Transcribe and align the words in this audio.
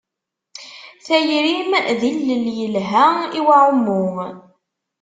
Tayrim 1.05 1.71
d 1.99 2.01
ilel 2.11 2.45
yelha 2.57 3.05
i 3.39 3.39
uɛumu. 3.47 4.03